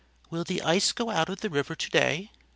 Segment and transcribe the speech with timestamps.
[0.31, 2.31] "Will the ice go out of the river to day?"